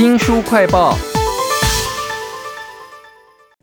[0.00, 0.96] 新书快报，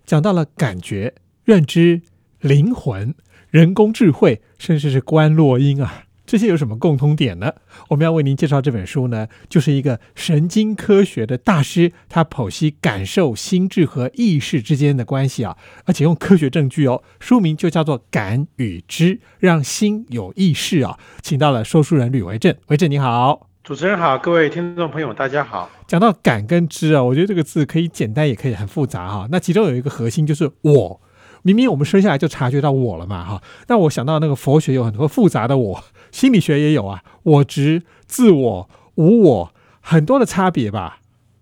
[0.05, 2.03] 讲到了感觉、认知、
[2.41, 3.15] 灵魂、
[3.49, 7.53] 人工智慧，甚至是观落音啊，这些有什么共通点呢？
[7.87, 17.01] 我们要为您介绍这本书呢，就是一个神经科学的大师，他剖析感受、心智和意识之间的关系啊，而且用科学证据哦。
[17.19, 20.99] 书名就叫做《感与知》，让心有意识啊。
[21.23, 23.46] 请到了说书人吕维正，维正你好。
[23.67, 25.69] 主持人好，各位听众朋友，大家好。
[25.85, 29.27] 讲到感跟知啊，我觉得这个字可以简单，也可以很复杂哈。
[29.29, 31.01] 那其中有一个核心就是我，
[31.41, 33.41] 明明我们生下来就察觉到我了嘛哈。
[33.67, 40.99] 那我想到那个佛学有很多复杂的我，心理学也有啊，我执、自我、无我，很多的差别吧。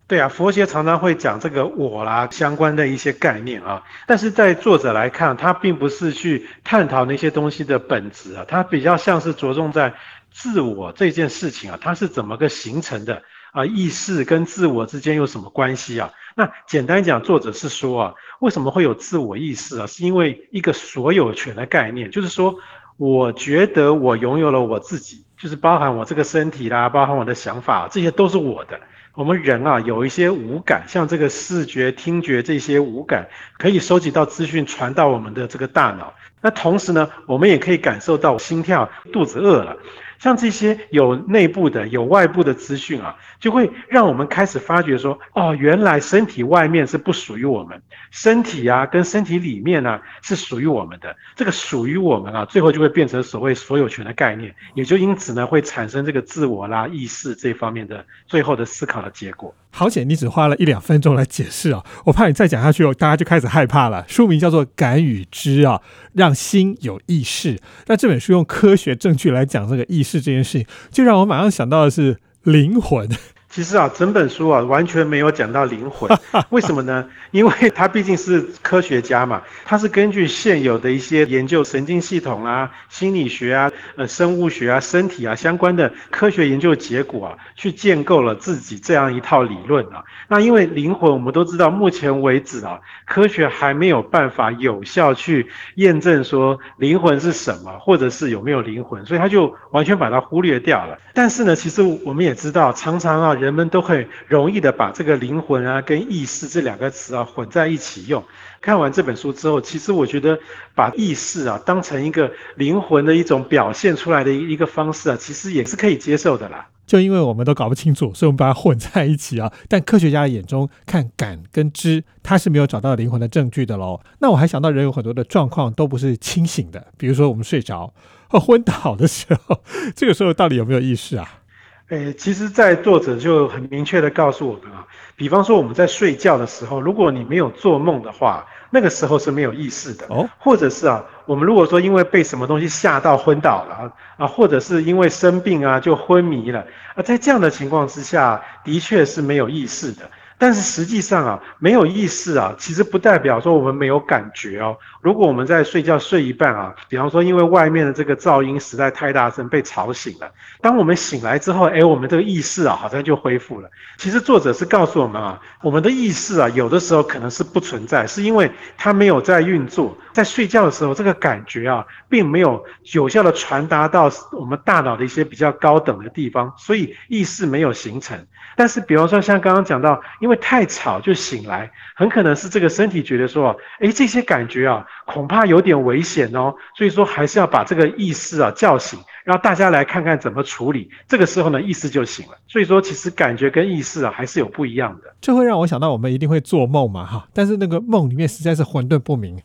[0.07, 9.93] 对啊，佛学常常会讲这个我啦相关的一些概念啊，但是在作者来看，他并不是去探讨那些东西的本质啊，他比较像是着重在。
[10.35, 13.65] 自我这件事情啊，它是怎么个形成的啊？
[13.65, 16.11] 意识跟自我之间有什么关系啊？
[16.35, 19.87] 那简单讲，作者是说啊，为什么会有自我意识啊？
[19.87, 22.53] 是因为一个所有权的概念，就是说，
[22.97, 28.77] 我觉得我拥有了我自己，就是包含我这个身体啦，包含我的想法，这些都是我的。
[29.13, 36.13] 我们人啊，有一些五感，像这个视觉、听觉这些五感，可以收集到资讯，传到我们的这个大脑。
[36.41, 39.77] 那同时呢，我们也可以感受到心跳、肚子饿了。
[40.19, 51.15] 像这些有内部的、有外部的资讯啊，就会让我们开始发觉说，哦，原来身体外面是不属于我们，身体啊跟身体里面呢是属于我们的。
[51.35, 59.53] 这个属于我们啊，最后就会变成所谓所有权的概念，也就因此呢会产生这个自我啦、意识这方面的最后的思考的结果。
[59.77, 61.83] 好险，你只花了一两分钟来解释啊！
[62.05, 64.05] 我怕你再讲下去，大家就开始害怕了。
[64.07, 65.81] 书名叫做《感与知》啊，
[66.13, 67.59] 让心有意识。
[67.87, 73.09] 那这本书用科学证据来讲这个意识这件事情，就让我马上想到的是灵魂。
[73.55, 76.11] 其实啊，整本书啊完全没有讲到灵魂，
[76.51, 77.07] 为什么呢？
[77.31, 90.03] 因为他毕竟是科学家嘛，他是根据现有的一些研究神经系统啊、心理学啊、呃生物学啊、身体啊相关的科学研究结果啊，去建构了自己这样一套理论啊。
[90.27, 100.97] 那因为灵魂，我们都知道，目前为止啊，科学还没有办法有效去验证说灵魂是什么，或者是有没有灵魂，所以他就完全把它忽略掉了。
[101.13, 103.33] 但是呢，其实我们也知道，常常啊。
[103.44, 108.23] 人人们都很容易的把这个灵魂啊跟意识这两个词啊混在一起用。
[108.59, 110.39] 看完这本书之后，其实我觉得
[110.73, 116.67] 把意识啊当成一个灵魂的一种表现出来的一个方式啊，其实也是可以接受的啦。
[116.87, 119.53] 就因为我们都搞不清楚，所以我们把它混在一起啊。
[119.69, 124.01] 但科学家的眼中看感跟知，他是没有找到灵魂的证据的喽。
[124.19, 127.93] 那我还想到人有很多的状况都不是清醒的，比如说我们睡着
[128.29, 129.61] 或昏倒的时候，
[129.95, 131.41] 这个时候到底有没有意识啊？
[131.89, 140.27] 诶，其实，在作者就很明确的告诉我们啊，比方说我们在睡觉的时候，如果你没有做梦的话，那个时候是没有意识的哦。
[140.39, 146.65] 或者是啊，我们如果说因为被什么东西吓到昏倒了啊，或者是因为生病啊就昏迷了
[146.95, 150.09] 啊，在这样的情况之下，的确是没有意识的。
[150.37, 154.77] 但是实际上啊，没有意识啊，其实不代表说我们没有感觉哦。
[155.01, 160.31] 如果我们在睡觉睡一半啊，比方说因为外面的这个噪音实在太大声被吵醒了，
[160.61, 163.69] 当我们醒来之后，哎，我们这个意识啊好像就恢复了。
[163.97, 169.97] 其实作者是告诉我们啊，我们的意识啊有的时候可能是不存在，是因为它没有在运作。
[170.11, 172.63] 在睡觉的时候，这个感觉啊并没有
[172.93, 178.25] 有效的传达到我们大脑的一些比较高等的地方，所以意识没有形成。
[178.55, 180.01] 但是比方说像刚刚讲到。
[180.21, 190.89] 因为太吵就醒来，很可能是这个身体觉得说，哎，这些感觉啊，恐怕有点危险哦，所以说还是要把这个意识啊叫醒，让大家来看看怎么处理。
[191.07, 192.37] 这个时候呢，意识就醒了。
[192.47, 195.13] 所以说，其实感觉跟意识啊还是有不一样的。
[195.21, 199.39] 这会让我想到，我们一定会做梦嘛，哈，但是那个梦里面实在是混沌不明。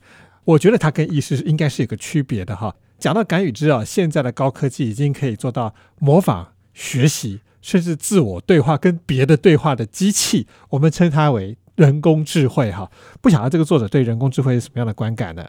[0.44, 2.74] 我觉得它跟意识应该是有个区别的哈。
[2.98, 7.40] 讲到感与知啊，现在的高科技已经可以做到模仿学习。
[7.60, 12.70] 甚至自我对话跟别的对话的机器，我们称它为人工智慧。
[12.70, 12.90] 哈，
[13.20, 15.44] 不晓得这个作者对人工智慧是什么样的观感呢？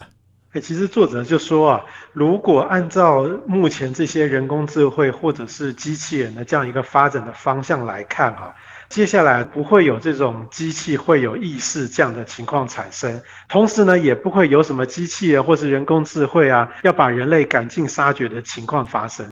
[0.54, 1.82] 哎，其实作者就说啊，
[2.12, 8.54] 如果按照目前这些人工智慧或者是机器人的这样一个发展的方向来看啊，
[8.90, 19.26] 接下来不会有这种机器会有意识这样的情况产生，同时呢，也不会有什么机器人或是人工智慧啊，要把人类赶尽杀绝的情况发生。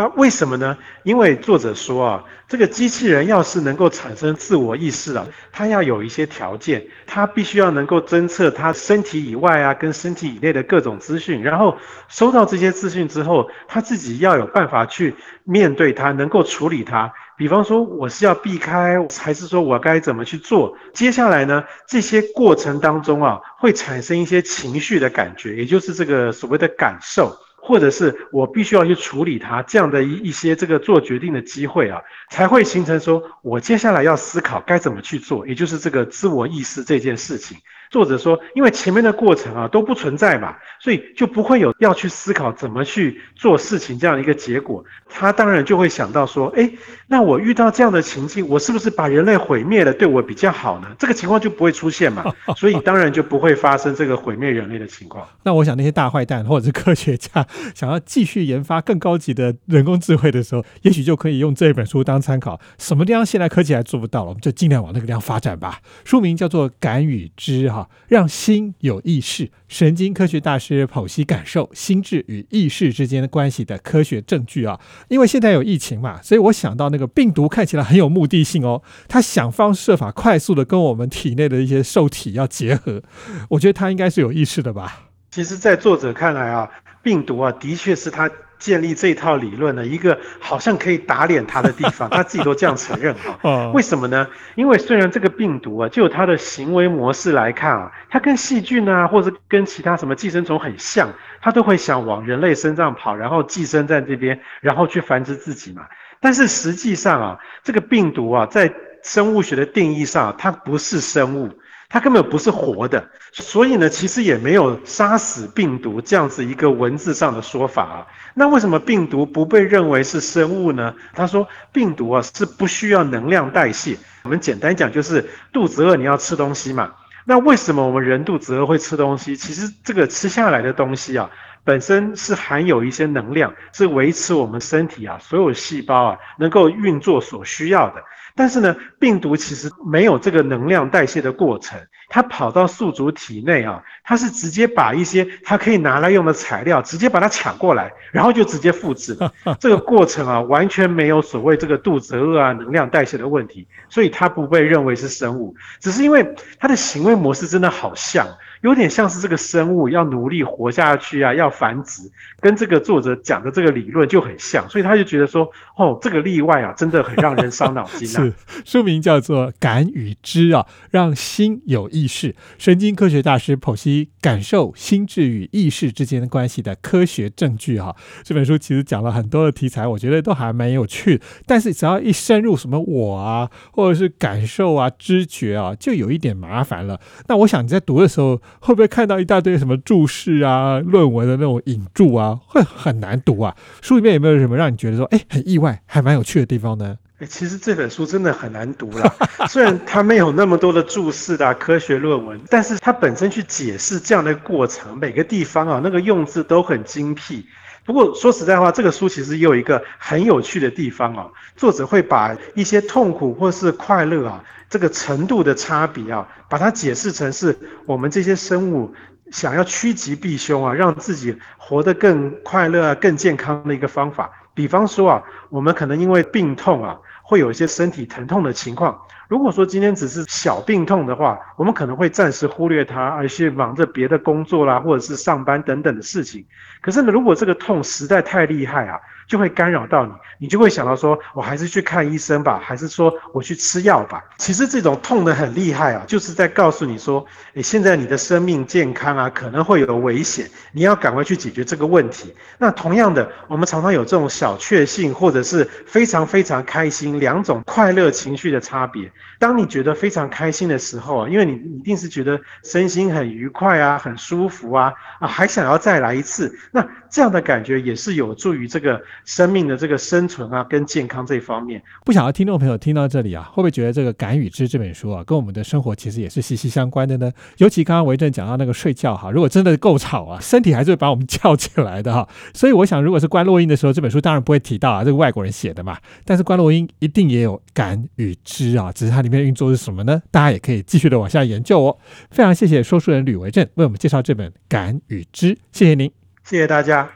[0.00, 0.78] 那为什么呢？
[1.02, 11.76] 因为作者说啊，这个机器人要是能够产生自我意识啊，它要有一些条件，它必须要能够侦测它身体以外啊，跟身体以内的各种资讯，然后
[12.08, 15.14] 收到这些资讯之后，它自己要有办法去
[15.44, 17.12] 面对它，能够处理它。
[17.36, 20.74] 比方说我是要避开，还是说我该怎么去做？
[20.94, 27.36] 接下来呢，这些过程当中啊，会产生一些情绪的感觉，也就是这个所谓的感受。
[27.70, 37.58] 或者是我必须要去处理它这样的一一些这个做决定的机会啊，才会形成说我接下来要思考该怎么去做，也就是这个自我意识这件事情。
[37.90, 44.84] 作者说，因为前面的过程啊都不存在嘛，所以就不会有要去思考怎么去做事情这样的一个结果。
[45.08, 46.70] 他当然就会想到说，哎，
[47.08, 50.86] 那我遇到这样的情境，我是不是把人类毁灭了对我比较好呢？
[51.00, 52.24] 这个情况就不会出现嘛，
[52.56, 55.26] 所以当然就不会发生这个毁灭人类的情况。
[55.42, 57.44] 那我想那些大坏蛋或者是科学家
[57.74, 62.60] 想要继续研发更高级的人工智慧的时候，也许就可以用这本书当参考。
[62.78, 65.80] 什么地方现在科技还做不到了，我们就尽量往那个地方发展吧。
[66.04, 67.79] 书名叫做《敢与知》哈。
[68.08, 74.80] 让心有意识，神经科学大师剖析感受、心智与意识之间的关系的科学证据啊！
[75.08, 83.02] 因为现在有疫情嘛，所以我想到那个病毒看起来很有目的性哦，它想方设法快速的跟我们体内的一些受体要结合，
[83.50, 85.10] 我觉得它应该是有意识的吧。
[85.30, 86.68] 其实，在作者看来啊，
[87.02, 88.30] 病毒啊，的确是他。
[88.60, 93.72] 建立这套理论的一个好像可以打脸他的地方， 他自己都这样承认哈。
[93.72, 94.28] 为什么呢？
[94.54, 101.08] 因为虽然这个病毒啊，就它的行为模式来看啊，它跟细菌啊，或者跟其他什么寄生虫很像，
[101.40, 105.82] 它都会想往人类身上跑，然后寄生在这边，然后去繁殖自己嘛。
[106.20, 108.70] 但是实际上啊，这个病毒啊，在
[109.02, 111.50] 生物学的定义上，它不是生物。
[111.92, 118.06] 它根本不是活的，所以呢，其实也没有杀死病毒这样子一个文字上的说法啊。
[118.34, 120.94] 那为什么病毒不被认为是生物呢？
[121.12, 123.96] 他说，病毒啊是不需要能量代谢。
[124.22, 126.92] 我们简单讲就是肚子饿你要吃东西嘛。
[127.24, 129.36] 那为什么我们人肚子饿会吃东西？
[129.36, 131.28] 其实这个吃下来的东西啊，
[131.64, 138.04] 本身是含有一些能量，是维持我们身体啊所有细胞啊能够运作所需要的。
[138.40, 141.78] 但是呢，病毒其实没有这个能量代谢的过程，
[142.08, 149.14] 它跑到宿主体内啊，它是直接把一些它可以拿来用的材料直接把它抢过来，然后就直接复制。
[149.60, 158.26] 这个过程啊，完全没有所谓这个肚子饿啊、能量代谢的问题，所以它不被认为是生物，只是因为它的行为模式真的好像。
[158.62, 162.02] 有点像是这个生物要努力活下去啊，要繁殖，
[162.40, 168.20] 跟这个作者讲的这个理论就很像，所以他就觉得说，哦，这个例外啊，真的很让人伤脑筋啊。
[168.22, 168.32] 是，
[168.64, 177.96] 书名叫做《感与知》啊，让心有意识，神经科学大师剖析感受、心智与意识之间的关系的科学证据哈。
[178.22, 181.20] 这本书其实讲了很多的题材，我觉得都还蛮有趣。
[181.46, 187.00] 但是只要一深入什么我啊，或者是感受啊、知觉啊，就有一点麻烦了。
[187.26, 188.38] 那我想你在读的时候。
[188.58, 193.56] 会不会看到一大堆什么注释啊、论文的那种引注啊，会很难读啊？
[193.80, 196.96] 书里面有没有什么让你觉得说，哎，很意外，还蛮有趣的地方呢？
[197.28, 199.14] 其实这本书真的很难读了。
[199.48, 207.46] 虽然它没有那么多的注释的科学论文，但是它本身去解释这样的过程，每个地方啊，那个用字都很精辟。
[207.84, 211.26] 不过说实在话，这个书其实也有一个很有趣的地方啊，
[211.56, 214.44] 作者会把一些痛苦或是快乐啊。
[214.68, 218.94] 这个程度的差别啊，把它解释成是我们这些生物
[219.32, 224.30] 想要趋吉避凶啊，让自己活得更快乐啊、更健康的一个方法。
[224.54, 226.96] 比方说啊，我们可能因为病痛啊，
[227.30, 229.02] 会有一些身体疼痛的情况。
[229.30, 236.44] 如果说今天只是小病痛的话，我们可能会暂时忽略它，而去忙着别的工作啦，或者是上班等等的事情。
[236.80, 244.20] 可是呢，如果这个痛实在太厉害啊，就会干扰到你，你就会想到说，我还是去看医生吧，还是说我去吃药吧？
[244.38, 252.34] 其实这种痛得很厉害啊，就是在告诉你说，诶，现在你的生命健康啊，可能会有危险，你要赶快去解决这个问题。
[252.58, 259.12] 那同样的，我们常常有这种小确幸，或者是非常非常开心两种快乐情绪的差别。
[259.38, 266.54] 当你觉得非常开心的时候啊，因为你一定是觉得身心很愉快啊，很舒服啊，啊，还想要再来一次。
[266.72, 269.00] 那这样的感觉也是有助于这个。
[269.24, 277.30] 生命的这个生存啊，跟健康这一方面，不晓得听众朋友听到这里啊，会不会觉得这个《感与知》这本书啊，跟我们的生活其实也是息息相关的呢？
[277.58, 282.28] 尤其刚刚维正讲到那个睡觉哈，如果真的够吵啊，身体还是会把我们 叫起来的哈。
[282.54, 285.98] 所以我想，如果是关洛音的时候，这本书当然不会提到啊，这个外国人写的嘛。
[286.24, 290.22] 但是关洛音一定也有《感与知》啊，只是它里面的运作是什么呢？
[290.30, 291.98] 大家也可以继续的往下研究哦。
[292.30, 296.10] 非常谢谢说书人吕维正为我们介绍这本《感与知》，谢谢您，
[296.44, 297.10] 谢谢大家。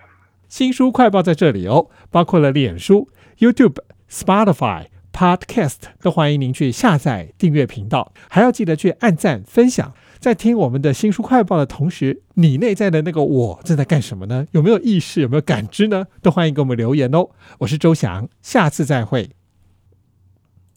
[0.49, 3.09] 新书快报在这里哦，包括了脸书、
[3.39, 3.77] YouTube、
[4.11, 9.93] Spotify、Podcast，都欢迎您去下载订阅频道，还要记得去按赞分享。
[10.21, 14.47] 在听我们的新书快报的同时，你内在的那个我正在干什么呢？
[14.53, 15.21] 有没有意识？
[15.21, 16.07] 有没有感知呢？
[16.23, 17.29] 都欢迎给我们留言哦。
[17.59, 19.31] 我是周翔，下次再会。